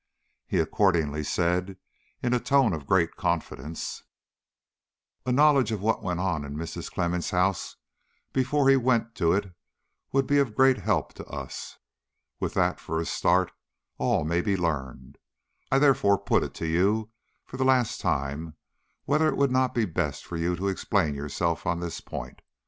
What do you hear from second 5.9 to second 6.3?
went